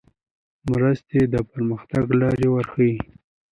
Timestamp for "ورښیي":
2.53-2.93